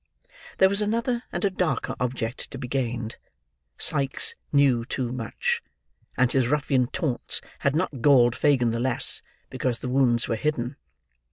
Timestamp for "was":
0.67-0.81